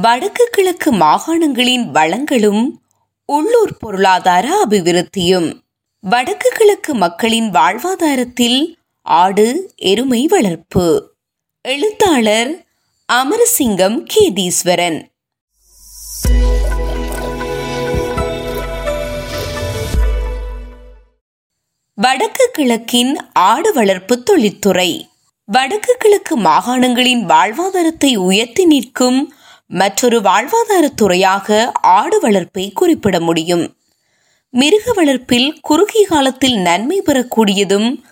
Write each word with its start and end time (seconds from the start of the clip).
வடக்கு 0.00 0.48
கிழக்கு 0.50 0.92
மாகாணங்களின் 0.92 1.90
வளங்களும் 1.90 2.80
உள்ளூர் 3.24 3.76
பொருளாதார 3.76 4.64
அபிவிருத்தியும். 4.66 5.60
வடக்கு 6.00 6.50
கிழக்கு 6.56 6.94
மக்களின் 6.94 7.50
வாழ்வாதாரத்தில் 7.50 8.74
ஆடு 9.02 9.72
எருமை 9.76 10.26
வளர்ப்பு. 10.26 11.16
எழுத்தாளர் 11.62 12.66
அமரசிங்கம் 13.12 13.96
கேதீஸ்வரன் 14.14 14.98
வடக்கு 21.94 22.48
கிழக்கின் 22.52 23.16
ஆடு 23.32 23.72
வளர்ப்பு 23.72 24.22
தொழில்துறை 24.22 25.08
வடக்கு 25.44 25.96
கிழக்கு 25.98 26.38
மாகாணங்களின் 26.38 27.24
வாழ்வாதாரத்தை 27.26 28.16
உயர்த்தி 28.16 28.64
நிற்கும் 28.64 29.32
மற்றொரு 29.70 30.20
வாழ்வாதாரத் 30.20 30.96
துறையாக 30.96 31.70
ஆடு 31.72 32.20
வளர்ப்பை 32.20 32.70
குறிப்பிட 32.70 33.20
முடியும். 33.20 33.76
மிருக 34.50 34.92
வளர்ப்பில் 34.92 35.58
குறுகிய 35.60 36.06
காலத்தில் 36.06 36.56
நன்மை 36.58 37.02
பெறக்கூடியதும் 37.06 38.02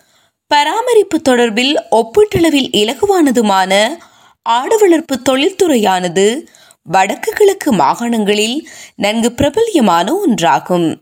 பராமரிப்பு 0.47 1.21
தொடர்பில் 1.29 1.75
ஒப்பீட்டளவில் 1.91 2.69
இலகுவானதுமான 2.73 3.97
ஆடு 4.41 4.77
வளர்ப்பு 4.79 5.19
தொழில்துறையானது 5.29 6.45
வடக்கு 6.83 7.31
கிழக்கு 7.33 7.73
மாகாணங்களில் 7.73 8.65
நன்கு 8.95 9.31
பிரபல்யமான 9.31 10.13
ஒன்றாகும். 10.13 11.01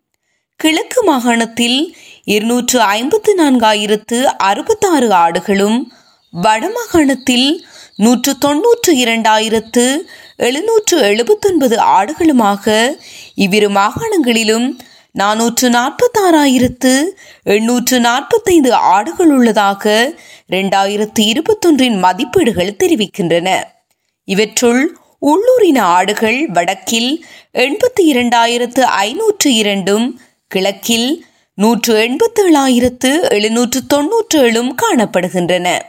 கிழக்கு 0.55 1.03
மாகாணத்தில் 1.03 1.95
இருநூற்று 2.23 2.81
ஐம்பத்து 2.81 3.35
நான்காயிரத்து 3.37 4.23
அறுபத்தாறு 4.23 5.09
ஆடுகளும் 5.09 5.83
வடமாகாணத்தில் 6.33 7.59
நூற்று 7.95 8.37
தொன்னூற்று 8.37 8.93
இரண்டாயிரத்து 8.93 9.97
எழுநூற்று 10.39 10.99
எழுபத்தொன்பது 11.01 11.75
ஆடுகளுமாக 11.97 12.95
இவ்விரு 13.35 13.69
மாகாணங்களிலும் 13.69 14.67
நானூற்று 15.15 15.67
நாற்பத்தாறாயிரத்து 15.69 17.03
எண்ணூற்று 17.43 17.99
நாற்பத்தைந்து 17.99 18.73
ஆடுகள் 18.73 19.31
உள்ளதாக 19.31 20.13
இரண்டாயிரத்து 20.49 21.19
இருபத்தொன்றின் 21.19 21.97
மதிப்பீடுகள் 22.03 22.77
தெரிவிக்கின்றன. 22.83 23.49
இவற்றுள் 24.27 24.97
உள்ளூரின 25.19 25.79
ஆடுகள் 25.83 26.47
வடக்கில் 26.47 27.25
எண்பத்தி 27.53 28.03
இரண்டாயிரத்து 28.03 28.81
ஐநூற்று 28.81 29.53
இரண்டும் 29.53 30.19
கிழக்கில் 30.47 31.25
நூற்று 31.53 31.93
எண்பத்தி 31.95 32.41
ஏழாயிரத்து 32.43 33.11
எழுநூற்று 33.29 33.85
தொன்னூற்று 33.85 34.39
ஏழும் 34.41 34.71
காணப்படுகின்றன. 34.81 35.79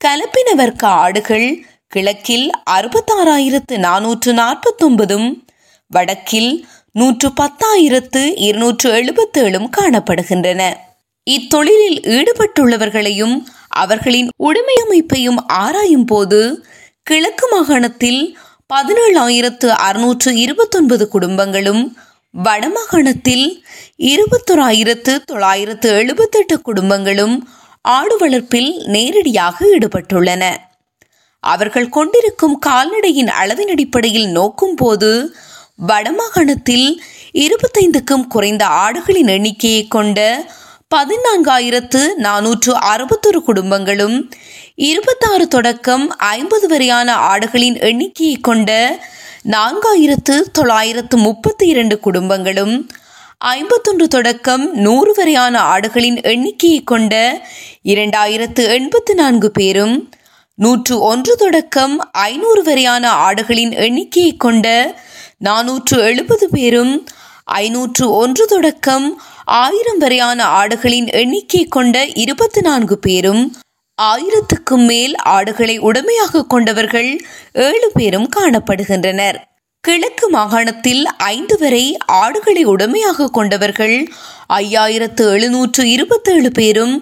கலப்பின 0.00 0.54
வர்க்க 0.56 0.88
ஆடுகள் 0.88 1.64
கிழக்கில் 1.92 2.46
அறுபத்தாறாயிரத்து 2.70 3.74
நானூற்று 3.86 4.30
நாற்பத்தொன்பதும் 4.32 5.28
வடக்கில் 5.90 6.52
நூற்று 6.92 7.28
பத்தாயிரத்து 7.40 8.22
இருநூற்று 8.46 8.88
எழுபத்தேழும் 8.92 9.68
காணப்படுகின்றன. 9.76 10.62
இத்தொழிலில் 11.26 11.98
ஈடுபட்டுள்ளவர்களையும் 12.16 13.36
அவர்களின் 13.82 14.28
உடைமையமைப்பையும் 14.44 15.40
ஆராயும் 15.52 16.06
போது 16.06 16.40
கிழக்கு 17.02 17.46
மாகாணத்தில் 17.52 18.22
பதினேழாயிரத்து 18.74 19.68
அறுநூற்று 19.86 20.30
இருபத்தொன்பது 20.34 21.04
குடும்பங்களும் 21.12 21.82
வடமாகாணத்தில் 22.34 23.46
இருபத்தொராயிரத்து 24.12 25.14
தொள்ளாயிரத்து 25.24 25.88
எழுபத்தெட்டு 26.00 26.56
குடும்பங்களும் 26.68 27.34
ஆடு 27.80 28.16
வளர்ப்பில் 28.18 28.70
நேரடியாக 28.86 29.66
ஈடுபட்டுள்ளன. 29.74 30.44
அவர்கள் 31.42 31.88
கொண்டிருக்கும் 31.88 32.56
கால்நடையின் 32.66 33.30
அளவின் 33.34 33.70
அடிப்படையில் 33.70 34.28
நோக்கும் 34.30 34.76
போது 34.76 35.10
வடமாகாணத்தில் 35.86 36.88
இருபத்தைந்துக்கும் 37.38 38.26
குறைந்த 38.26 38.64
ஆடுகளின் 38.82 39.30
எண்ணிக்கையை 39.32 39.84
கொண்ட 39.88 40.18
பதினான்காயிரத்து 40.94 42.00
நானூற்று 42.18 42.72
அறுபத்தொரு 42.88 43.40
குடும்பங்களும் 43.42 44.16
இருபத்தாறு 44.82 45.44
தொடக்கம் 45.48 46.04
ஐம்பது 46.30 46.66
வரையான 46.68 47.08
ஆடுகளின் 47.28 47.78
எண்ணிக்கையை 47.80 48.36
கொண்ட 48.40 48.70
நான்காயிரத்து 49.52 50.34
தொள்ளாயிரத்து 50.52 51.16
முப்பத்தி 51.18 51.66
இரண்டு 51.66 51.96
குடும்பங்களும் 51.98 52.74
ஐம்பத்தொன்று 53.50 54.06
தொடக்கம் 54.08 54.64
நூறு 54.78 55.12
வரையான 55.12 55.54
ஆடுகளின் 55.70 56.18
எண்ணிக்கையை 56.24 56.80
கொண்ட 56.84 57.14
இரண்டாயிரத்து 57.84 58.64
எண்பத்து 58.68 59.14
நான்கு 59.14 59.48
பேரும் 59.50 59.96
நூற்று 60.58 61.00
ஒன்று 61.00 61.36
தொடக்கம் 61.36 61.94
ஐநூறு 62.12 62.62
வரையான 62.62 63.10
ஆடுகளின் 63.10 63.72
எண்ணிக்கையை 63.74 64.36
கொண்ட 64.36 64.66
நானூற்று 65.44 65.96
எழுபது 65.98 66.48
பேரும் 66.48 67.06
ஐநூற்று 67.44 68.10
ஒன்று 68.10 68.46
தொடக்கம் 68.46 69.06
ஆயிரம் 69.44 69.98
வரையான 69.98 70.44
ஆடுகளின் 70.44 71.08
எண்ணிக்கை 71.12 71.64
கொண்ட 71.64 72.04
இருபத்தி 72.14 72.60
நான்கு 72.60 72.98
பேரும் 72.98 73.42
ஆயிரத்துக்கும் 74.02 74.84
மேல் 74.86 75.14
ஆடுகளை 75.16 75.78
உடமையாக 75.78 76.44
கொண்டவர்கள் 76.44 77.10
ஏழு 77.52 77.90
பேரும் 77.94 78.28
காணப்படுகின்றனர். 78.36 79.38
கிழக்கு 79.80 80.30
மாகாணத்தில் 80.30 81.04
ஐந்து 81.16 81.58
வரை 81.58 81.96
ஆடுகளை 82.12 82.62
உடமையாக 82.64 83.28
கொண்டவர்கள் 83.28 83.96
ஐயாயிரத்து 84.52 85.24
எழுநூற்று 85.30 85.88
இருபத்தேழு 85.90 86.50
பேரும் 86.50 86.94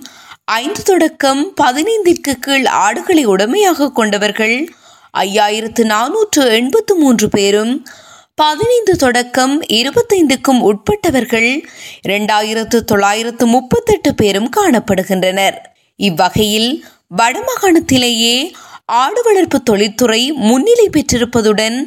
ஐந்து 0.50 0.82
தொடக்கம் 0.82 1.52
பதினைந்திற்கு 1.60 2.32
கீழ் 2.40 2.66
ஆடுகளை 2.66 3.24
உடமையாக 3.24 3.90
கொண்டவர்கள். 3.90 4.74
ஐயாயிரத்து 5.18 5.82
நானூற்று 5.84 6.42
எண்பத்து 6.48 6.94
மூன்று 6.94 7.28
பேரும் 7.28 7.86
பதினைந்து 8.34 8.96
தொடக்கம் 8.96 9.62
இருபத்தைந்துக்கும் 9.62 10.60
உட்பட்டவர்கள் 10.60 11.64
இரண்டாயிரத்து 12.08 12.78
தொள்ளாயிரத்து 12.80 13.46
முப்பத்தெட்டு 13.46 14.14
பேரும் 14.14 14.50
காணப்படுகின்றனர். 14.56 15.56
இவ்வகையில் 15.96 16.84
வடமாகாணத்திலேயே 17.16 18.52
ஆடு 18.84 19.22
வளர்ப்பு 19.22 19.62
தொழில்துறை 19.62 20.32
முன்னிலை 20.32 20.90
பெற்றிருப்பதுடன் 20.92 21.78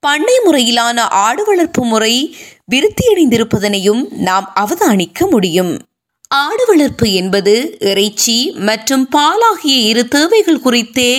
பண்ணை 0.00 0.38
முறையிலான 0.46 0.98
ஆடு 0.98 1.44
வளர்ப்பு 1.44 1.84
முறை 1.84 2.36
விருத்தியடைந்திருப்பதனையும் 2.74 4.04
நாம் 4.10 4.48
அவதானிக்க 4.60 5.30
முடியும். 5.30 5.74
ஆடு 6.30 6.64
வளர்ப்பு 6.68 7.06
என்பது 7.12 7.52
இறைச்சி 7.80 8.36
மற்றும் 8.68 9.04
பாலாகிய 9.14 9.76
இரு 9.90 10.02
தேவைகள் 10.08 10.60
குறித்தே 10.60 11.12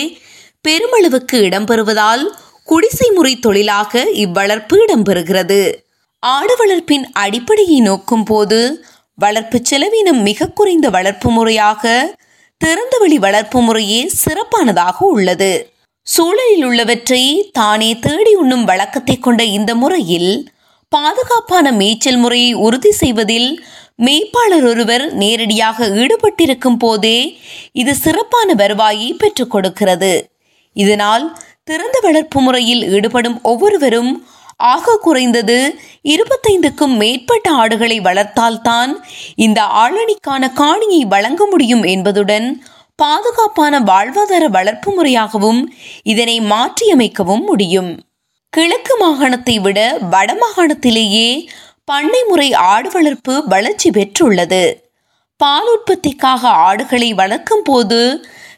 பெருமளவுக்கு 0.64 1.36
இடம்பெறுவதால் 1.38 2.24
குடிசை 2.62 3.08
முறை 3.14 3.32
தொழிலாக 3.38 4.02
இவ்வளர்ப்பு 4.24 4.76
இடம்பெறுகிறது. 4.84 5.60
ஆடு 6.22 6.54
வளர்ப்பின் 6.58 7.06
அடிப்படையை 7.12 7.78
நோக்கும் 7.80 8.24
போது 8.24 8.60
வளர்ப்பு 9.18 9.58
செலவினம் 9.70 10.20
மிக 10.22 10.50
குறைந்த 10.50 10.86
வளர்ப்பு 10.90 11.30
முறையாக 11.30 11.92
திறந்தவெளி 12.60 13.18
வளர்ப்பு 13.18 13.58
முறையே 13.60 14.00
சிறப்பானதாக 14.22 14.98
உள்ளது. 15.06 15.52
சூழலில் 16.06 16.64
உள்ளவற்றை 16.64 17.24
தானே 17.52 17.90
தேடி 18.00 18.32
உண்ணும் 18.34 18.64
வழக்கத்தை 18.64 19.16
கொண்ட 19.18 19.42
இந்த 19.56 19.72
முறையில் 19.74 20.32
பாதுகாப்பான 20.92 21.72
மேய்ச்சல் 21.72 22.16
முறையை 22.16 22.52
உறுதி 22.66 22.92
செய்வதில் 22.92 23.50
மேய்ப்பாளர் 23.98 24.64
ஒருவர் 24.64 25.04
நேரடியாக 25.12 25.86
ஈடுபட்டிருக்கும் 26.02 26.78
போதே 26.78 27.18
இது 27.72 27.94
சிறப்பான 27.94 28.54
வருவாயை 28.54 29.08
பெற்றுக் 29.12 29.50
கொடுக்கிறது. 29.50 30.12
இதனால் 30.76 31.24
திறந்த 31.64 31.96
வளர்ப்பு 32.02 32.40
முறையில் 32.40 32.82
ஈடுபடும் 32.92 33.38
ஒவ்வொருவரும் 33.42 34.12
ஆக 34.72 34.94
குறைந்தது 34.96 35.58
இருபத்தைந்துக்கும் 36.12 36.94
மேற்பட்ட 36.96 37.50
ஆடுகளை 37.50 38.00
வளர்த்தால்தான் 38.00 38.92
இந்த 39.36 39.60
ஆளணிக்கான 39.82 40.50
காணியை 40.60 41.02
வழங்க 41.06 41.46
முடியும் 41.46 41.82
என்பதுடன் 41.82 42.46
பாதுகாப்பான 42.96 43.80
வாழ்வாதார 43.80 44.44
வளர்ப்பு 44.48 44.90
முறையாகவும் 44.92 45.60
இதனை 46.02 46.40
மாற்றியமைக்கவும் 46.52 47.44
முடியும். 47.44 47.90
கிழக்கு 48.52 48.94
மாகாணத்தை 48.96 49.54
விட 49.60 49.78
வடமாகாணத்திலேயே 50.10 51.28
பண்ணை 51.88 52.20
முறை 52.28 52.48
ஆடு 52.70 52.88
வளர்ப்பு 52.90 53.34
வளர்ச்சி 53.46 53.88
பெற்றுள்ளது. 53.90 54.62
பால் 55.40 55.68
உற்பத்திக்காக 55.74 56.42
ஆடுகளை 56.66 57.10
வளர்க்கும் 57.20 57.64
போது 57.64 58.00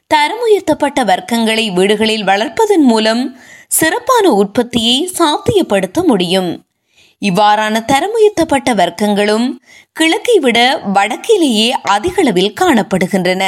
தரம் 0.06 0.42
உயர்த்தப்பட்ட 0.46 1.00
வர்க்கங்களை 1.10 1.64
வீடுகளில் 1.72 2.24
வளர்ப்பதன் 2.24 2.86
மூலம் 2.90 3.22
சிறப்பான 3.78 4.26
உற்பத்தியை 4.40 4.96
சாத்தியப்படுத்த 5.18 5.98
முடியும். 6.02 6.50
இவ்வாறான 7.22 7.84
தரம் 7.84 8.14
உயர்த்தப்பட்ட 8.18 8.70
வர்க்கங்களும் 8.74 9.46
கிழக்கை 9.92 10.36
விட 10.38 10.58
வடக்கிலேயே 10.94 11.68
அதிகளவில் 11.94 12.56
காணப்படுகின்றன. 12.60 13.44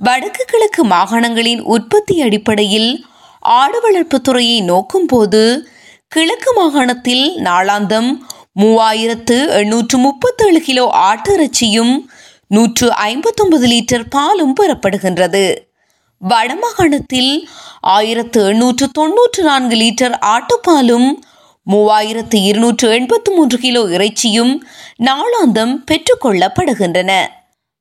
வடக்கு 0.00 0.42
கிழக்கு 0.44 0.82
மாகாணங்களின் 0.84 1.62
உற்பத்தி 1.74 2.14
அடிப்படையில் 2.26 2.90
ஆடு 3.58 3.78
வளர்ப்பு 3.80 4.18
துறையை 4.20 4.58
நோக்கும் 4.70 5.06
போது 5.06 5.42
கிழக்கு 6.12 6.50
மாகாணத்தில் 6.52 7.26
நாளாந்தம் 7.46 8.10
மூவாயிரத்து 8.56 9.36
எண்ணூற்று 9.48 9.98
முப்பத்தேழு 9.98 10.60
கிலோ 10.60 10.84
ஆட்டிறைச்சியும் 11.10 11.94
நூற்று 12.46 12.92
ஐம்பத்தொன்பது 12.92 13.66
லிட்டர் 13.66 14.04
பாலும் 14.10 14.54
பெறப்படுகின்றது. 14.60 15.54
வடமாகாணத்தில் 16.22 17.46
ஆயிரத்து 17.80 18.46
எண்ணூற்று 18.46 18.88
தொன்னூற்று 18.88 19.42
நான்கு 19.42 19.76
லிட்டர் 19.76 20.14
ஆட்டுப்பாலும் 20.34 21.08
மூவாயிரத்து 21.70 22.34
இருநூற்று 22.34 22.90
எண்பத்து 22.90 23.32
மூன்று 23.32 23.58
கிலோ 23.58 23.82
இறைச்சியும் 23.82 24.62
நாளாந்தம் 25.02 25.74
பெற்றுக்கொள்ளப்படுகின்றன. 25.90 27.12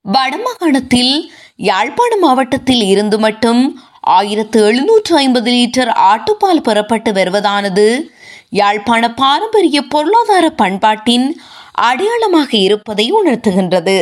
வடமாகாணத்தில் 0.05 1.13
யாழ்ப்பாண 1.55 2.15
மாவட்டத்தில் 2.17 2.83
இருந்து 2.83 3.19
மட்டும் 3.19 3.81
ஆயிரத்து 4.01 4.63
எழுநூற்று 4.65 5.15
ஐம்பது 5.17 5.51
லிட்டர் 5.51 5.91
ஆட்டுப்பால் 6.11 6.65
பெறப்பட்டு 6.67 7.11
வருவதானது? 7.13 8.12
யாழ்ப்பாண 8.53 9.03
பாரம்பரிய 9.13 9.81
பொருளாதார 9.93 10.45
பண்பாட்டின் 10.49 11.27
அடையாளமாக 11.71 12.49
இருப்பதை 12.57 13.05
உணர்த்துகின்றது. 13.13 13.97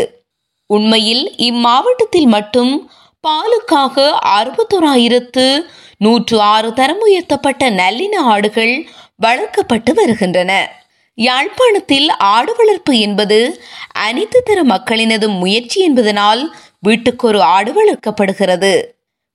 உண்மையில் 0.69 1.23
இம்மாவட்டத்தில் 1.37 2.29
மட்டும் 2.35 2.73
பாலுக்காக 3.27 3.95
அறுபத்தோராயிரத்து 4.37 5.45
நூற்று 5.97 6.39
ஆறு 6.53 6.73
தரம் 6.73 6.99
உயர்த்தப்பட்ட 6.99 7.69
நல்லின 7.69 8.15
ஆடுகள் 8.33 8.73
வளர்க்கப்பட்டு 9.15 9.93
வருகின்றன. 9.93 10.51
யாழ்ப்பாணத்தில் 11.17 12.09
ஆடு 12.09 12.53
வளர்ப்பு 12.57 12.93
என்பது 12.99 13.39
அனைத்து 13.91 14.39
தர 14.43 14.59
மக்களினது 14.63 15.27
முயற்சி 15.39 15.79
என்பதனால் 15.81 16.41
வீட்டுக்கு 16.79 17.27
ஒரு 17.27 17.41
ஆடு 17.55 17.71
வளர்க்கப்படுகிறது. 17.79 18.73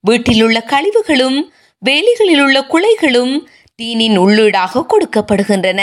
வீட்டில் 0.00 0.42
உள்ள 0.42 0.58
கழிவுகளும் 0.66 1.38
வேலிகளில் 1.82 2.42
உள்ள 2.42 2.58
குலைகளும் 2.72 3.34
தீனின் 3.82 4.18
உள்ளீடாக 4.18 4.84
கொடுக்கப்படுகின்றன. 4.88 5.80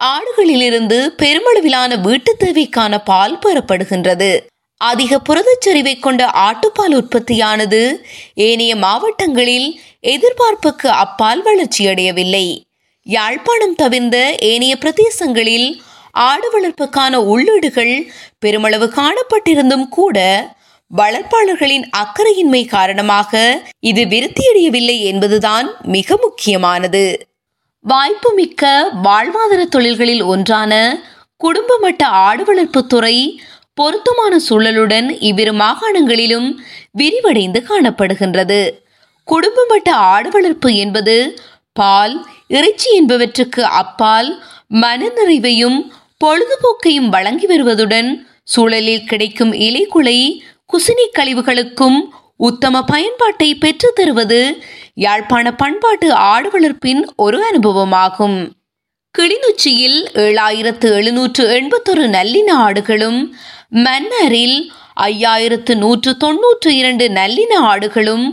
ஆடுகளிலிருந்து 0.00 0.96
பெருமளவிலான 1.16 2.00
வீட்டு 2.00 2.36
தேவைக்கான 2.40 2.98
பால் 3.04 3.38
பெறப்படுகின்றது. 3.38 4.40
அதிக 4.76 5.20
புரதச்சரிவை 5.28 6.00
கொண்ட 6.00 6.26
ஆட்டுப்பால் 6.26 6.94
உற்பத்தியானது 6.94 8.02
ஏனைய 8.34 8.76
மாவட்டங்களில் 8.76 9.80
எதிர்பார்ப்புக்கு 10.02 10.86
அப்பால் 10.86 11.44
வளர்ச்சியடையவில்லை. 11.44 12.62
யாழ்ப்பாணம் 13.02 13.74
தவிர்ந்த 13.74 14.36
ஏனைய 14.40 14.76
பிரதேசங்களில் 14.80 15.80
ஆடு 16.12 16.48
வளர்ப்புக்கான 16.54 17.14
உள்ளீடுகள் 17.14 18.12
பெருமளவு 18.38 18.92
காணப்பட்டிருந்தும் 18.96 19.88
கூட 19.88 20.18
வளர்ப்பாளர்களின் 20.92 21.84
அக்கறையின்மை 21.96 22.62
காரணமாக 22.66 23.32
இது 23.80 24.02
விருத்தியடையவில்லை 24.04 24.96
என்பதுதான் 25.00 25.68
மிக 25.86 26.16
முக்கியமானது. 26.16 27.04
வாய்ப்புமிக்க 27.84 28.62
வாழ்வாதார 29.02 29.62
தொழில்களில் 29.64 30.24
ஒன்றான 30.24 30.72
குடும்ப 31.36 31.78
மட்ட 31.82 32.02
ஆடு 32.26 32.44
வளர்ப்பு 32.44 32.80
துறை 32.86 33.16
பொருத்தமான 33.74 34.34
சூழலுடன் 34.48 35.08
இவ்விரு 35.20 35.52
மாகாணங்களிலும் 35.52 36.48
விரிவடைந்து 36.98 37.60
காணப்படுகின்றது. 37.70 38.60
குடும்ப 39.28 39.64
மட்ட 39.70 39.90
ஆடு 40.12 40.30
வளர்ப்பு 40.30 40.70
என்பது 40.74 41.16
பால் 41.72 42.14
இறைச்சி 42.48 42.88
என்பவற்றுக்கு 43.00 43.62
அப்பால் 43.82 44.30
மனநிறைவையும் 44.74 45.78
பொழுதுபோக்கையும் 46.24 47.08
வழங்கி 47.08 47.46
வருவதுடன் 47.46 48.10
சூழலில் 48.44 49.04
கிடைக்கும் 49.04 49.52
இலைக்குலை 49.66 50.18
குசினி 50.72 51.06
கழிவுகளுக்கும் 51.18 51.98
உத்தம 52.36 52.82
பயன்பாட்டை 52.82 53.54
பெற்று 53.54 53.92
தருவது 53.92 54.62
யாழ்ப்பாண 54.94 55.54
பண்பாட்டு 55.54 56.12
ஆடு 56.12 56.48
வளர்ப்பின் 56.50 57.02
ஒரு 57.16 57.38
அனுபவமாகும். 57.50 58.50
கிளிநொச்சியில் 59.18 59.98
ஏழாயிரத்து 60.14 60.88
எழுநூற்று 60.90 61.44
எண்பத்தொரு 61.58 62.06
நல்லின 62.08 62.48
ஆடுகளும் 62.66 63.20
மன்னாரில் 63.70 64.56
ஐயாயிரத்து 65.00 65.76
நூற்று 65.76 66.16
தொன்னூற்று 66.16 66.76
இரண்டு 66.76 67.08
நல்லின 67.08 67.52
ஆடுகளும் 67.72 68.26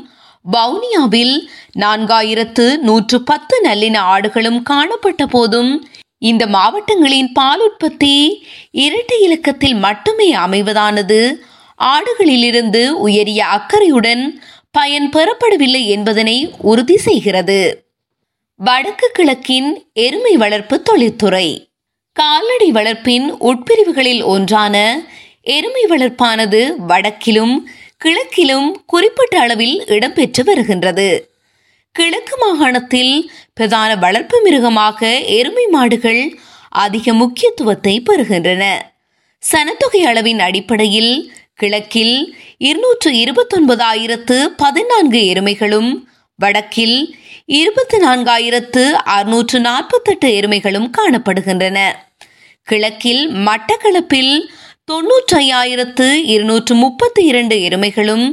வவுனியாவில் 0.45 1.35
நான்காயிரத்து 1.79 2.77
நூற்று 2.77 3.23
பத்து 3.23 3.61
நல்லின 3.63 3.97
ஆடுகளும் 4.15 4.61
காணப்பட்ட 4.61 5.25
போதும் 5.25 5.87
இந்த 6.17 6.45
மாவட்டங்களின் 6.47 7.31
பால் 7.33 7.61
உற்பத்தி 7.61 8.43
இரட்டை 8.71 9.21
இலக்கத்தில் 9.21 9.75
மட்டுமே 9.75 10.35
அமைவதானது. 10.35 11.21
ஆடுகளிலிருந்து 11.79 12.89
உயரிய 12.89 13.45
அக்கறையுடன் 13.45 14.41
பயன் 14.71 15.09
பெறப்படவில்லை 15.09 15.85
என்பதனை 15.85 16.51
உறுதி 16.61 16.97
செய்கிறது. 16.97 17.83
வடக்கு 18.55 19.09
கிழக்கின் 19.13 19.85
எருமை 19.93 20.37
வளர்ப்பு 20.37 20.81
தொழில்துறை 20.81 21.67
கால்நடை 22.13 22.71
வளர்ப்பின் 22.71 23.27
உட்பிரிவுகளில் 23.39 24.23
ஒன்றான 24.23 24.75
எருமை 25.41 25.83
வளர்ப்பானது 25.89 26.61
வடக்கிலும் 26.87 27.55
கிழக்கிலும் 28.03 28.71
குறிப்பிட்ட 28.85 29.39
அளவில் 29.39 29.83
இடம்பெற்று 29.85 30.43
வருகின்றது. 30.43 31.29
கிழக்கு 31.91 32.35
மாகாணத்தில் 32.37 33.31
பிரதான 33.53 33.95
வளர்ப்பு 33.95 34.41
மிருகமாக 34.41 35.19
எருமை 35.19 35.65
மாடுகள் 35.65 36.37
அதிக 36.69 37.13
முக்கியத்துவத்தை 37.13 38.03
பெறுகின்றன. 38.09 38.63
சனத்தொகை 39.43 40.01
அளவின் 40.03 40.39
அடிப்படையில் 40.39 41.31
கிழக்கில் 41.59 42.15
இருநூற்று 42.57 43.09
இருபத்தொன்பதாயிரத்து 43.13 44.37
பதினான்கு 44.57 45.21
எருமைகளும் 45.31 45.89
வடக்கில் 46.39 46.97
இருபத்தி 47.45 47.97
நான்காயிரத்து 47.97 48.83
அறுநூற்று 49.13 49.59
நாற்பத்தெட்டு 49.59 50.27
எருமைகளும் 50.29 50.89
காணப்படுகின்றன. 50.97 51.77
கிழக்கில் 52.67 53.23
மட்டக்களப்பில் 53.45 54.33
தொன்னூற்றி 54.85 55.35
ஐயாயிரத்து 55.37 56.07
இருநூற்று 56.25 56.75
முப்பத்தி 56.75 57.21
இரண்டு 57.23 57.55
எருமைகளும் 57.59 58.25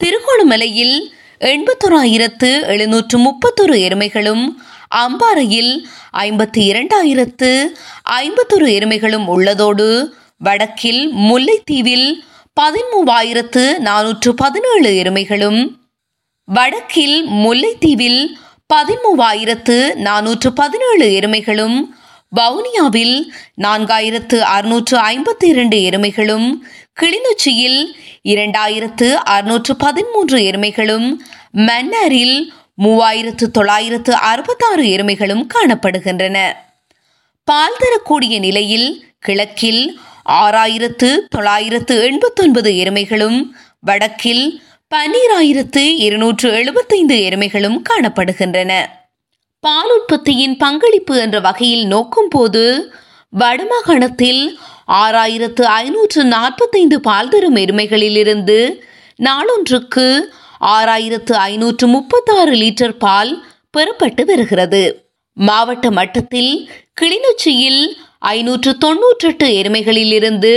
திருகோணமலையில் 0.00 0.96
எண்பத்தோராயிரத்து 1.40 2.50
எழுநூற்று 2.66 3.18
முப்பத்தொரு 3.18 3.76
எருமைகளும் 3.78 4.44
அம்பாறையில் 4.96 5.72
ஐம்பத்தி 6.18 6.62
இரண்டாயிரத்து 6.72 7.50
ஐம்பத்தொரு 8.20 8.66
எருமைகளும் 8.68 9.26
உள்ளதோடு 9.28 9.88
வடக்கில் 10.40 11.02
முல்லைத்தீவில் 11.28 12.08
பதிமூவாயிரத்து 12.56 13.62
நானூற்று 13.78 14.30
பதினேழு 14.32 14.90
எருமைகளும் 14.90 15.60
வடக்கில் 16.48 17.16
முல்லைத்தீவில் 17.34 18.20
பதிமூவாயிரத்து 18.74 19.76
நானூற்று 19.94 20.50
பதினேழு 20.50 21.06
எருமைகளும் 21.10 21.76
வவுனியாவில் 22.36 23.16
நான்காயிரத்து 23.62 24.38
அறுநூற்று 24.38 24.96
ஐம்பத்தி 24.98 25.44
இரண்டு 25.44 25.76
எருமைகளும் 25.90 26.46
கிளிநொச்சியில் 27.00 27.80
இரண்டாயிரத்து 28.24 29.08
அறுநூற்று 29.12 29.76
பதிமூன்று 29.76 30.38
எருமைகளும் 30.38 31.08
மன்னாரில் 31.52 32.38
மூவாயிரத்து 32.82 33.46
தொள்ளாயிரத்து 33.50 34.14
அறுபத்தாறு 34.30 34.84
எருமைகளும் 34.84 35.44
காணப்படுகின்றன. 35.54 36.38
பால் 37.48 37.78
தரக்கூடிய 37.78 38.38
நிலையில் 38.38 38.88
கிழக்கில் 39.18 39.84
ஆறாயிரத்து 40.32 41.16
தொள்ளாயிரத்து 41.28 42.02
எண்பத்தொன்பது 42.02 42.70
எருமைகளும் 42.70 43.50
வடக்கில் 43.80 44.62
பன்னீராயிரத்து 44.94 45.96
இருநூற்று 45.98 46.52
எழுபத்தைந்து 46.52 47.16
எருமைகளும் 47.16 47.78
காணப்படுகின்றன. 47.90 48.72
பால் 49.60 49.90
உற்பத்தியின் 49.90 50.56
பங்களிப்பு 50.56 51.16
என்ற 51.16 51.40
வகையில் 51.40 51.86
நோக்கும் 51.86 52.28
போது 52.28 52.92
வடமாகாணத்தில் 53.38 54.56
ஆறாயிரத்து 54.92 55.62
ஐநூற்று 55.62 56.24
நாற்பத்தைந்து 56.24 57.00
பால் 57.00 57.28
தரும் 57.28 57.56
எருமைகளிலிருந்து 57.56 58.80
நாளொன்றுக்கு 59.22 60.20
ஆறாயிரத்து 60.60 61.32
ஐநூற்று 61.32 61.86
முப்பத்தாறு 61.86 62.52
லிட்டர் 62.52 62.98
பால் 62.98 63.44
பெறப்பட்டு 63.78 64.24
வருகிறது. 64.24 65.12
மாவட்ட 65.32 65.90
மட்டத்தில் 65.90 66.70
கிளிநொச்சியில் 67.00 67.98
ஐநூற்று 68.28 68.72
தொன்னூற்றெட்டு 68.78 69.46
எருமைகளிலிருந்து 69.60 70.54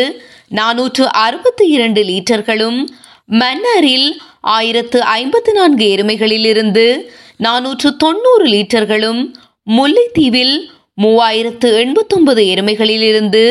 நானூற்று 0.50 1.04
அறுபத்தி 1.04 1.66
இரண்டு 1.68 2.02
லீட்டர்களும் 2.04 2.80
மன்னாரில் 3.32 4.10
ஆயிரத்து 4.42 5.04
ஐம்பத்து 5.04 5.54
நான்கு 5.54 5.86
எருமைகளிலிருந்து 5.96 6.86
நானூற்று 7.38 7.96
தொண்ணூறு 7.98 8.46
லீட்டர்களும் 8.46 9.22
முல்லைத்தீவில் 9.68 10.56
மூவாயிரத்து 11.02 11.70
எண்பத்தொன்பது 11.82 12.44
எருமைகளிலிருந்து 12.54 13.44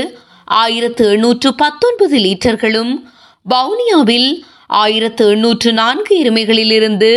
ஆயிரத்து 0.54 1.04
எண்ணூற்று 1.12 1.54
பத்தொன்பது 1.54 2.16
லீட்டர்களும் 2.18 2.92
வவுனியாவில் 3.46 4.30
ஆயிரத்து 4.74 5.24
எண்ணூற்று 5.30 5.72
நான்கு 5.72 6.14
எருமைகளிலிருந்து 6.24 7.10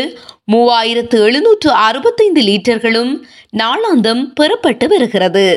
மூவாயிரத்து 0.51 1.17
எழுநூற்று 1.19 1.69
அறுபத்தைந்து 1.87 2.41
லீட்டர்களும் 2.41 3.11
நாளாந்தம் 3.57 4.23
பெறப்பட்டு 4.41 4.87
வருகிறது. 4.87 5.47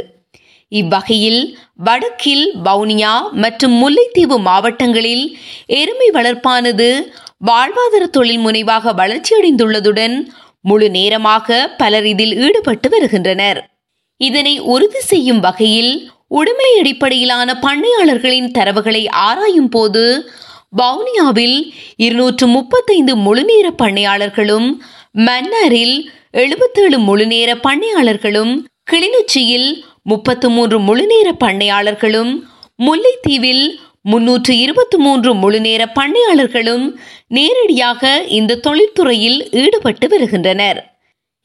இவ்வகையில் 0.72 1.40
வடக்கில் 1.84 2.44
வவுனியா 2.64 3.14
மற்றும் 3.42 3.74
முல்லைத்தீவு 3.82 4.36
மாவட்டங்களில் 4.38 5.24
எருமை 5.80 6.08
வளர்ப்பானது 6.14 6.88
வாழ்வாதார 7.46 8.04
தொழில் 8.10 8.42
முனைவாக 8.46 8.94
வளர்ச்சியடைந்துள்ளதுடன் 8.94 10.16
முழு 10.64 10.88
நேரமாக 10.90 11.56
பலர் 11.76 12.06
இதில் 12.06 12.34
ஈடுபட்டு 12.36 12.88
வருகின்றனர். 12.88 13.60
இதனை 14.20 14.54
உறுதி 14.74 15.00
செய்யும் 15.02 15.40
வகையில் 15.40 15.92
உடைமை 16.28 16.68
அடிப்படையிலான 16.80 17.48
பண்ணையாளர்களின் 17.64 18.50
தரவுகளை 18.50 19.02
ஆராயும் 19.26 19.68
போது 19.68 20.04
வவுனியாவில் 20.76 21.58
இருநூற்று 21.96 22.46
முப்பத்தைந்து 22.46 23.14
முழுநேர 23.16 23.66
பண்ணையாளர்களும் 23.82 24.68
மன்னாரில் 25.18 25.96
எழுபத்தேழு 26.34 26.98
முழுநேர 27.08 27.50
பண்ணையாளர்களும் 27.66 28.52
கிளிநொச்சியில் 28.90 29.68
முப்பத்து 30.02 30.50
மூன்று 30.50 30.78
முழுநேர 30.80 31.28
பண்ணையாளர்களும் 31.44 32.32
முல்லைத்தீவில் 32.78 33.64
முன்னூற்று 34.02 34.58
இருபத்தி 34.58 34.96
மூன்று 34.96 35.34
முழுநேர 35.34 35.82
பண்ணையாளர்களும் 35.98 36.86
நேரடியாக 37.28 38.24
இந்த 38.28 38.60
தொழில்துறையில் 38.66 39.38
ஈடுபட்டு 39.50 40.08
வருகின்றனர். 40.08 40.80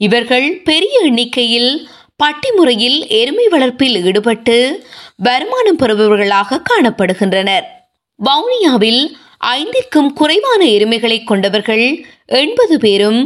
இவர்கள் 0.01 0.47
பெரிய 0.63 0.99
எண்ணிக்கையில் 1.03 1.87
பட்டி 2.15 2.51
முறையில் 2.51 3.07
எருமை 3.07 3.47
வளர்ப்பில் 3.47 3.97
ஈடுபட்டு 4.05 4.85
வருமானம் 5.17 5.79
பெறுபவர்களாக 5.79 6.61
காணப்படுகின்றனர். 6.69 7.65
வவுனியாவில் 8.19 9.01
ஐந்திற்கும் 9.57 10.09
குறைவான 10.13 10.61
எருமைகளை 10.65 11.23
கொண்டவர்கள் 11.23 11.85
எண்பது 12.25 12.79
பேரும் 12.79 13.19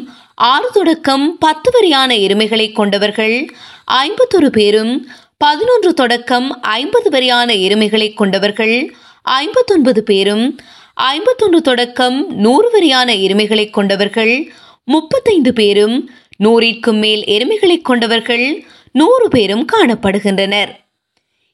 ஆறு 0.43 0.69
தொடக்கம் 0.73 1.37
பத்து 1.37 1.71
வரையான 1.71 2.15
எருமைகளை 2.15 2.73
கொண்டவர்கள். 2.73 3.49
ஐம்பத்தொரு 3.85 4.49
பேரும் 4.49 5.07
பதினொன்று 5.37 5.93
தொடக்கம் 5.93 6.61
ஐம்பது 6.61 7.09
வரையான 7.09 7.53
எருமைகளை 7.53 8.13
கொண்டவர்கள். 8.13 8.95
ஐம்பத்தொன்பது 9.21 10.03
பேரும் 10.03 10.59
ஐம்பத்தொன்று 10.93 11.61
தொடக்கம் 11.61 12.35
நூறு 12.35 12.69
வரையான 12.71 13.13
எருமைகளை 13.13 13.69
கொண்டவர்கள். 13.69 14.51
முப்பத்தைந்து 14.83 15.53
பேரும் 15.53 16.09
நூறிற்கும் 16.43 16.99
மேல் 16.99 17.23
எருமைகளை 17.23 17.81
கொண்டவர்கள். 17.81 18.65
நூறு 18.91 19.27
பேரும் 19.27 19.65
காணப்படுகின்றனர். 19.73 20.71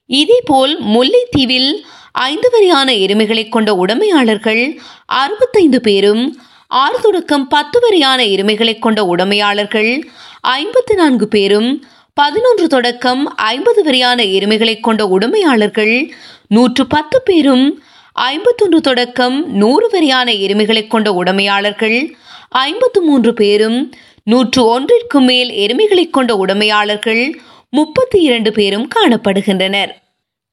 இதேபோல் 0.05 0.83
முல்லைத்தீவில் 0.83 1.71
ஐந்து 2.11 2.49
வரையான 2.49 2.91
எருமைகளை 2.93 3.49
கொண்ட 3.49 3.73
உடைமையாளர்கள் 3.75 4.79
அறுபத்தைந்து 5.05 5.81
பேரும் 5.81 6.41
ஆறு 6.67 6.97
தொடக்கம் 7.01 7.47
பத்து 7.47 7.79
வரையான 7.79 8.23
எருமைகளை 8.23 8.79
கொண்ட 8.79 9.05
உடைமையாளர்கள் 9.05 9.91
ஐம்பத்தி 10.41 10.95
நான்கு 10.95 11.27
பேரும் 11.27 11.69
பதினொன்று 12.13 12.67
தொடக்கம் 12.67 13.21
ஐம்பது 13.35 13.83
வரையான 13.83 14.23
எருமைகளை 14.23 14.79
கொண்ட 14.79 15.05
உடைமையாளர்கள் 15.07 16.11
நூற்று 16.47 16.87
பத்து 16.87 17.21
பேரும் 17.21 17.65
ஐம்பத்தொன்று 18.13 18.81
தொடக்கம் 18.81 19.37
நூறு 19.53 19.89
வரையான 19.89 20.31
எருமைகளை 20.31 20.87
கொண்ட 20.87 21.13
உடைமையாளர்கள் 21.13 21.97
ஐம்பத்து 22.49 23.01
மூன்று 23.01 23.33
பேரும் 23.33 23.93
நூற்று 24.23 24.61
ஒன்றிற்கும் 24.65 25.25
மேல் 25.25 25.49
எருமைகளை 25.49 26.09
கொண்ட 26.09 26.35
உடைமையாளர்கள் 26.35 27.23
முப்பத்தி 27.69 28.19
இரண்டு 28.21 28.51
பேரும் 28.51 28.87
காணப்படுகின்றனர். 28.95 29.93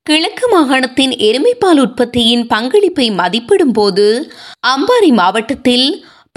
கிழக்கு 0.06 0.46
மாகாணத்தின் 0.52 1.12
எருமைப்பால் 1.18 1.78
உற்பத்தியின் 1.80 2.42
பங்களிப்பை 2.46 3.10
மதிப்பிடும் 3.10 3.72
போது 3.72 4.30
அம்பாறை 4.60 5.08
மாவட்டத்தில் 5.12 5.86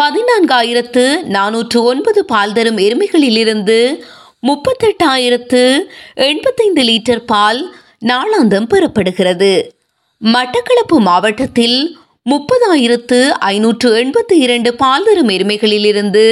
பதினான்காயிரத்து 0.02 1.04
நானூற்று 1.28 1.84
ஒன்பது 1.84 2.26
பால் 2.26 2.54
தரும் 2.54 2.78
எருமைகளிலிருந்து 2.78 3.78
முப்பத்தெட்டாயிரத்து 4.48 5.62
எண்பத்தைந்து 6.16 6.84
லிட்டர் 6.84 7.24
பால் 7.26 7.62
நாளாந்தம் 8.06 8.70
பெறப்படுகிறது. 8.70 9.52
மட்டக்களப்பு 10.22 11.00
மாவட்டத்தில் 11.00 11.98
முப்பதாயிரத்து 12.30 13.30
ஐநூற்று 13.48 13.92
எண்பத்தி 14.04 14.38
இரண்டு 14.38 14.76
பால் 14.76 15.04
தரும் 15.04 15.30
எருமைகளிலிருந்து 15.30 16.26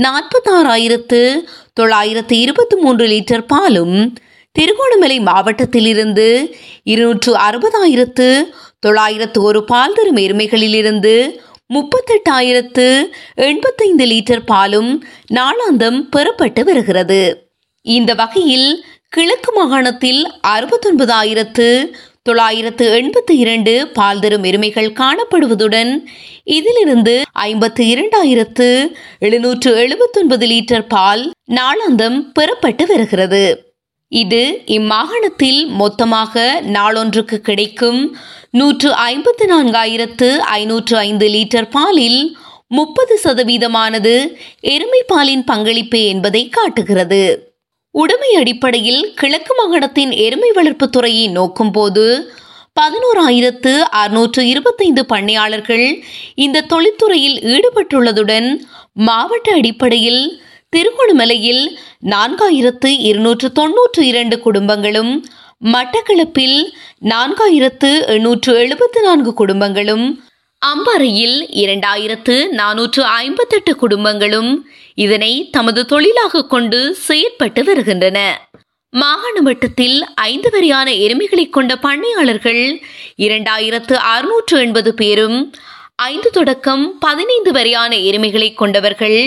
நாற்பத்தாறாயிரத்து 0.00 1.22
தொள்ளாயிரத்து 1.72 2.38
இருபத்தி 2.38 2.76
மூன்று 2.76 3.06
லிட்டர் 3.06 3.46
பாலும் 3.46 3.96
திருகோணமலை 4.58 5.20
மாவட்டத்திலிருந்து 5.20 6.26
இருநூற்று 6.82 7.32
அறுபதாயிரத்து 7.36 8.28
தொள்ளாயிரத்து 8.80 9.42
ஒரு 9.42 9.64
பால் 9.64 9.92
தரும் 9.92 10.16
எருமைகளிலிருந்து 10.16 11.14
முப்பத்தெட்டாயிரத்து 11.74 12.86
எண்பத்தைந்து 13.34 14.04
லிட்டர் 14.04 14.44
பாலும் 14.46 14.90
நாளாந்தம் 15.34 15.98
பெறப்பட்டு 16.16 16.62
வருகிறது. 16.64 17.22
இந்த 17.82 18.14
வகையில் 18.14 18.84
கிழக்கு 19.08 19.52
மாகாணத்தில் 19.52 20.20
அறுபத்தொன்பதாயிரத்து 20.48 21.68
தொள்ளாயிரத்து 22.22 22.84
எண்பத்தி 23.00 23.34
இரண்டு 23.34 23.72
பால் 23.92 24.20
தரும் 24.20 24.44
எருமைகள் 24.44 24.90
காணப்படுவதுடன் 24.92 25.92
இதிலிருந்து 26.44 27.22
ஐம்பத்து 27.32 27.84
இரண்டாயிரத்து 27.84 28.68
எழுநூற்று 29.18 29.72
எழுபத்தொன்பது 29.76 30.46
லிட்டர் 30.46 30.88
பால் 30.88 31.24
நாளாந்தம் 31.50 32.18
பெறப்பட்டு 32.38 32.86
வருகிறது. 32.86 33.44
இது 34.12 34.62
இம்மாகாணத்தில் 34.66 35.66
மொத்தமாக 35.66 36.62
நாளொன்றுக்கு 36.66 37.40
கிடைக்கும் 37.40 38.16
நூற்று 38.50 38.92
ஐம்பத்து 38.92 39.46
நான்காயிரத்து 39.46 40.36
ஐநூற்று 40.36 40.96
ஐந்து 40.96 41.28
லிட்டர் 41.28 41.68
பாலில் 41.70 42.36
முப்பது 42.66 43.20
சதவீதமானது 43.24 44.14
எருமை 44.60 45.02
பாலின் 45.06 45.44
பங்களிப்பு 45.44 46.06
என்பதை 46.06 46.48
காட்டுகிறது. 46.48 47.52
உடைமை 47.90 48.34
அடிப்படையில் 48.34 49.14
கிழக்கு 49.14 49.52
மாகாணத்தின் 49.54 50.12
எருமை 50.16 50.50
வளர்ப்பு 50.52 50.90
துறையை 50.90 51.28
நோக்கும் 51.28 51.70
போது 51.70 52.06
பதினோராயிரத்து 52.80 53.72
அறுநூற்று 53.80 54.42
இருபத்தைந்து 54.46 55.06
பண்ணையாளர்கள் 55.12 56.02
இந்த 56.34 56.60
தொழில்துறையில் 56.60 57.38
ஈடுபட்டுள்ளதுடன் 57.44 58.48
மாவட்ட 58.92 59.52
அடிப்படையில் 59.52 60.22
திருகோணமலையில் 60.74 61.64
நான்காயிரத்து 62.06 62.90
இருநூற்று 63.00 63.52
தொன்னூற்று 63.52 64.06
இரண்டு 64.06 64.36
குடும்பங்களும் 64.44 65.12
மட்டக்களப்பில் 65.64 66.58
நான்காயிரத்து 67.04 67.90
எண்ணூற்று 68.06 68.52
எழுபத்து 68.54 69.02
நான்கு 69.02 69.32
குடும்பங்களும் 69.34 70.06
அம்பாறையில் 70.62 71.38
இரண்டாயிரத்து 71.62 72.34
நானூற்று 72.50 73.02
ஐம்பத்தெட்டு 73.22 73.72
குடும்பங்களும் 73.74 74.50
இதனை 74.94 75.48
தமது 75.50 75.84
தொழிலாக 75.84 76.46
கொண்டு 76.46 76.98
செயற்பட்டு 77.08 77.64
வருகின்றன. 77.64 78.18
மாகாண 78.90 79.36
மட்டத்தில் 79.40 79.96
ஐந்து 80.14 80.50
வரையான 80.50 80.90
எருமைகளை 80.90 81.50
கொண்ட 81.50 81.74
பண்ணையாளர்கள் 81.74 82.62
இரண்டாயிரத்து 83.18 83.94
அறுநூற்று 84.12 84.58
எண்பது 84.58 84.94
பேரும் 84.94 85.38
ஐந்து 85.94 86.30
தொடக்கம் 86.30 86.98
பதினைந்து 86.98 87.52
வரையான 87.52 87.96
எருமைகளை 87.96 88.54
கொண்டவர்கள் 88.54 89.18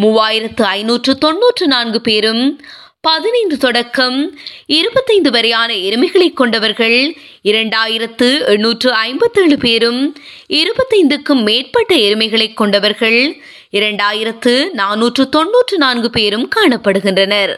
மூவாயிரத்து 0.00 0.62
ஐநூற்று 0.62 1.18
தொன்னூற்று 1.18 1.66
நான்கு 1.66 2.00
பேரும் 2.00 2.60
பதினைந்து 3.00 3.56
தொடக்கம் 3.58 4.38
இருபத்தைந்து 4.66 5.30
வரையான 5.30 5.74
எருமைகளை 5.74 6.32
கொண்டவர்கள் 6.32 7.16
இரண்டாயிரத்து 7.44 8.28
எண்ணூற்று 8.46 8.92
ஐம்பத்தேழு 8.92 9.58
பேரும் 9.58 10.16
இருபத்தைந்துக்கும் 10.48 11.42
மேற்பட்ட 11.42 11.94
எருமைகளை 11.94 12.54
கொண்டவர்கள் 12.54 13.36
இரண்டாயிரத்து 13.72 14.54
நானூற்று 14.72 15.28
தொன்னூற்று 15.28 15.78
நான்கு 15.78 16.10
பேரும் 16.10 16.48
காணப்படுகின்றனர். 16.56 17.54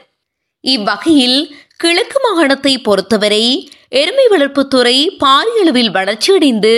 இவ்வகையில் 0.60 1.56
கிழக்கு 1.76 2.18
மாகாணத்தை 2.20 2.82
பொறுத்தவரை 2.82 3.72
எருமை 3.88 4.26
வளர்ப்புத்துறை 4.30 4.96
பாரியளவில் 5.24 5.90
வளர்ச்சியடைந்து 5.90 6.74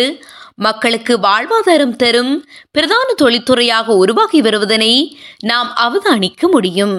மக்களுக்கு 0.58 1.14
வாழ்வாதாரம் 1.18 1.96
தரும் 1.96 2.32
பிரதான 2.70 3.08
தொழில்துறையாக 3.12 3.96
உருவாகி 3.96 4.40
வருவதனை 4.40 4.92
நாம் 5.44 5.70
அவதானிக்க 5.84 6.50
முடியும். 6.50 6.96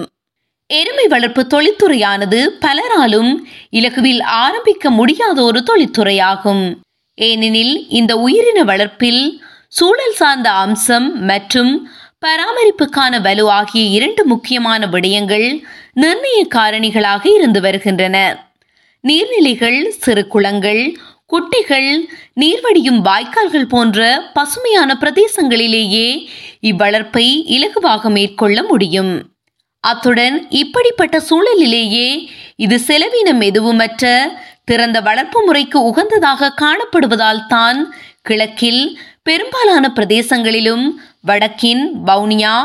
எருமை 0.70 1.06
வளர்ப்பு 1.06 1.42
தொழில்துறையானது 1.54 2.40
பலராலும் 2.60 3.30
இலகுவில் 3.70 4.22
ஆரம்பிக்க 4.22 4.90
முடியாத 4.90 5.42
ஒரு 5.42 5.62
தொழில்துறையாகும். 5.70 6.64
ஏனெனில் 7.14 7.74
இந்த 7.88 8.12
உயிரின 8.16 8.64
வளர்ப்பில் 8.64 9.22
சூழல் 9.68 10.14
சார்ந்த 10.14 10.50
அம்சம் 10.50 11.08
மற்றும் 11.24 11.72
பராமரிப்புக்கான 12.26 13.20
வலு 13.22 13.44
ஆகிய 13.50 13.82
இரண்டு 13.96 14.22
முக்கியமான 14.24 14.86
விடயங்கள் 14.86 15.48
நிர்ணய 16.00 16.40
காரணிகளாக 16.54 17.24
இருந்து 17.34 17.60
வருகின்றன. 17.60 18.16
நீர்நிலைகள் 19.04 19.78
சிறு 19.88 20.26
குளங்கள் 20.26 20.82
குட்டிகள் 21.32 21.90
நீர்வடியும் 22.40 23.00
வாய்க்கால்கள் 23.08 23.70
போன்ற 23.74 23.98
பசுமையான 24.36 24.96
பிரதேசங்களிலேயே 25.02 26.08
இவ்வளர்ப்பை 26.70 27.26
இலகுவாக 27.56 28.10
மேற்கொள்ள 28.10 28.58
முடியும். 28.62 29.12
அத்துடன் 29.84 30.36
இப்படிப்பட்ட 30.62 31.16
சூழலிலேயே 31.28 32.08
இது 32.56 32.76
செலவினம் 32.88 33.42
எதுவுமற்ற 33.48 34.04
திறந்த 34.64 34.98
வளர்ப்பு 35.00 35.38
முறைக்கு 35.46 35.78
உகந்ததாக 35.90 36.50
காணப்படுவதால் 36.62 37.46
தான் 37.46 37.78
கிழக்கில் 38.22 38.82
பெரும்பாலான 39.22 39.84
பிரதேசங்களிலும் 39.96 40.84
வடக்கின் 41.28 41.82
வவுனியா 42.08 42.56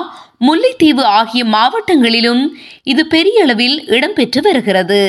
முல்லைத்தீவு 0.47 1.03
ஆகிய 1.19 1.41
மாவட்டங்களிலும் 1.45 2.43
இது 2.83 3.03
பெரிய 3.07 3.43
அளவில் 3.43 3.77
இடம்பெற்று 3.87 4.39
வருகிறது. 4.41 5.03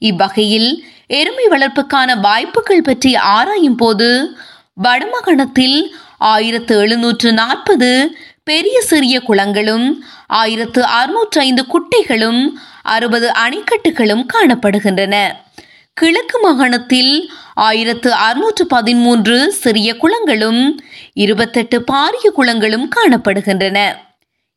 இவ்வகையில் 0.00 0.84
எருமை 1.06 1.46
வளர்ப்புக்கான 1.46 2.20
வாய்ப்புகள் 2.20 2.82
பற்றி 2.82 3.14
ஆராயும் 3.14 3.76
போது 3.76 4.36
வடமாகாணத்தில் 4.82 5.78
ஆயிரத்து 6.18 6.74
எழுநூற்று 6.76 7.32
நாற்பது 7.32 8.18
பெரிய 8.44 8.80
சிறிய 8.80 9.20
குளங்களும் 9.20 10.04
ஆயிரத்து 10.26 10.82
அறுநூற்று 10.82 11.40
ஐந்து 11.40 11.64
குட்டைகளும் 11.72 12.40
அறுபது 12.82 13.28
அணைக்கட்டுகளும் 13.44 14.24
காணப்படுகின்றன. 14.34 15.14
கிழக்கு 15.92 16.38
மாகாணத்தில் 16.40 17.30
ஆயிரத்து 17.54 18.12
அறுநூற்று 18.12 18.66
பதிமூன்று 18.66 19.52
சிறிய 19.52 19.96
குளங்களும் 19.96 20.80
இருபத்தெட்டு 21.14 21.78
பாரிய 21.92 22.28
குளங்களும் 22.34 22.88
காணப்படுகின்றன. 22.96 23.78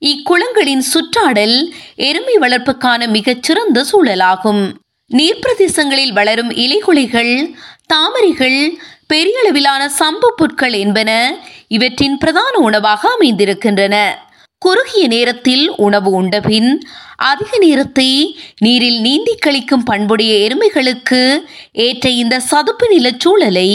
இக்குளங்களின் 0.01 0.83
சுற்றாடல் 0.93 1.57
எருமை 1.95 2.37
வளர்ப்புக்கான 2.37 3.07
மிகச்சிறந்த 3.07 3.85
சூழலாகும். 3.91 4.63
நீர்ப்பிரதேசங்களில் 5.11 6.13
வளரும் 6.13 6.51
இலைகுலைகள் 6.51 7.33
தாமரைகள் 7.85 8.59
பெரிய 9.07 9.39
அளவிலான 9.39 9.89
சம்பு 9.89 10.33
புற்கள் 10.35 10.73
என்பன 10.73 11.11
இவற்றின் 11.67 12.17
பிரதான 12.17 12.53
உணவாக 12.57 13.01
அமைந்திருக்கின்றன. 13.09 13.95
குறுகிய 14.57 15.07
நேரத்தில் 15.07 15.65
உணவு 15.77 16.09
உண்டபின் 16.11 16.69
அதிக 17.15 17.57
நேரத்தை 17.57 18.09
நீரில் 18.59 18.99
நீந்தி 19.01 19.35
கழிக்கும் 19.45 19.85
பண்புடைய 19.85 20.33
எருமைகளுக்கு 20.47 21.21
ஏற்ற 21.71 22.09
இந்த 22.09 22.39
சதுப்பு 22.39 22.87
நில 22.87 23.11
சூழலை 23.17 23.69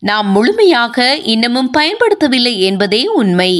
நாம் 0.00 0.28
முழுமையாக 0.30 1.16
இன்னமும் 1.16 1.70
பயன்படுத்தவில்லை 1.78 2.54
என்பதே 2.58 3.06
உண்மை. 3.20 3.52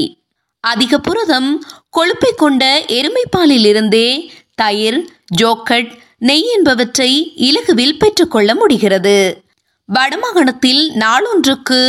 அதிக 0.63 0.99
புரதம் 0.99 1.51
கொழுப்பை 1.89 2.31
கொண்ட 2.35 2.63
எருமைப்பாலில் 2.87 3.65
இருந்தே 3.65 4.07
தயிர் 4.55 4.99
ஜோக்கட் 5.41 5.91
நெய் 6.21 6.49
என்பவற்றை 6.55 7.33
இலகுவில் 7.35 7.97
பெற்றுக்கொள்ள 7.97 8.55
முடிகிறது. 8.55 9.43
வடமாகாணத்தில் 9.89 10.83
நாளொன்றுக்கு 10.93 11.79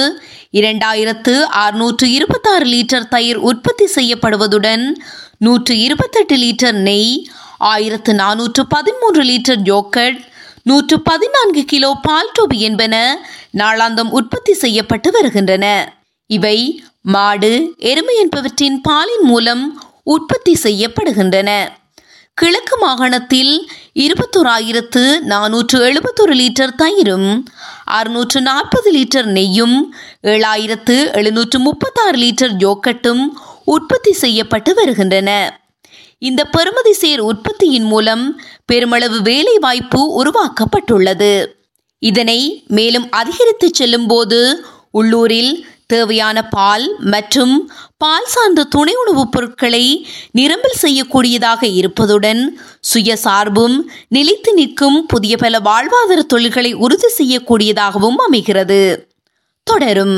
இரண்டாயிரத்து 0.53 1.35
அறுநூற்று 1.43 2.11
இருபத்தாறு 2.11 2.67
லிட்டர் 2.67 3.09
தயிர் 3.09 3.37
உற்பத்தி 3.37 3.87
செய்யப்படுவதுடன் 3.95 4.85
நூற்று 5.37 5.79
இருபத்தெட்டு 5.79 6.37
லிட்டர் 6.37 6.73
நெய் 6.73 7.27
ஆயிரத்து 7.59 8.12
நானூற்று 8.12 8.62
பதிமூன்று 8.69 9.23
லிட்டர் 9.23 9.62
யோக்கட் 9.65 10.19
நூற்று 10.62 11.01
பதினான்கு 11.01 11.65
கிலோ 11.65 11.99
பால் 12.03 12.33
டோபி 12.39 12.59
என்பன 12.59 12.95
நாளாந்தம் 13.59 14.11
உற்பத்தி 14.11 14.55
செய்யப்பட்டு 14.55 15.11
வருகின்றன. 15.11 15.95
இவை 16.27 16.85
மாடு 17.03 17.75
எருமை 17.77 18.17
என்பவற்றின் 18.17 18.81
பாலின் 18.81 19.25
மூலம் 19.25 19.65
உற்பத்தி 20.05 20.59
செய்யப்படுகின்றன. 20.62 21.51
கிழக்கு 22.35 22.77
மாகாணத்தில் 22.77 23.51
இருபத்தோராயிரத்து 23.95 25.03
நானூற்று 25.23 25.79
எழுபத்தொரு 25.79 26.35
லிட்டர் 26.35 26.73
தயிரும் 26.83 27.45
அறுநூற்று 27.85 28.41
நாற்பது 28.41 28.93
லிட்டர் 28.93 29.29
நெய்யும் 29.29 29.77
ஏழாயிரத்து 30.23 30.97
எழுநூற்று 31.12 31.59
முப்பத்தாறு 31.59 32.19
லிட்டர் 32.19 32.55
ஜோக்கட்டும் 32.57 33.23
உற்பத்தி 33.65 34.12
செய்யப்பட்டு 34.12 34.75
வருகின்றன. 34.75 35.31
இந்த 36.19 36.49
பெறுமதி 36.57 36.91
சேர் 36.91 37.21
உற்பத்தியின் 37.21 37.87
மூலம் 37.87 38.41
பெருமளவு 38.67 39.23
வேலை 39.23 39.59
வாய்ப்பு 39.59 40.23
உருவாக்கப்பட்டுள்ளது. 40.23 41.47
இதனை 41.99 42.65
மேலும் 42.69 43.11
அதிகரித்து 43.11 43.71
செல்லும் 43.73 44.07
போது 44.07 44.41
உள்ளூரில் 44.91 45.67
தேவையான 45.95 46.39
பால் 46.49 46.87
மற்றும் 47.05 47.55
பால் 47.97 48.29
சார்ந்த 48.35 48.65
துணை 48.65 48.95
உணவுப் 48.95 49.33
பொருட்களை 49.33 49.85
நிரம்பல் 50.33 50.81
செய்யக்கூடியதாக 50.83 51.63
இருப்பதுடன் 51.81 52.43
சுயசார்பும் 52.93 53.77
நிலைத்து 54.09 54.55
நிற்கும் 54.55 55.07
புதிய 55.07 55.37
பல 55.37 55.61
வாழ்வாதார 55.61 56.21
தொழில்களை 56.27 56.73
உறுதி 56.85 57.11
செய்யக்கூடியதாகவும் 57.19 58.21
அமைகிறது. 58.27 58.81
தொடரும். 59.67 60.17